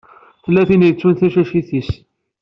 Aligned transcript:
Tella 0.43 0.61
tin 0.67 0.83
i 0.85 0.87
yettun 0.87 1.13
tacacit-is. 1.19 1.89